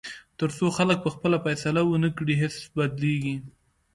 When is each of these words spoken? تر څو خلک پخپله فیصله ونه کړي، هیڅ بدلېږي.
تر 0.39 0.49
څو 0.57 0.65
خلک 0.77 0.97
پخپله 1.05 1.37
فیصله 1.45 1.81
ونه 1.85 2.09
کړي، 2.17 2.33
هیڅ 2.41 2.55
بدلېږي. 2.75 3.35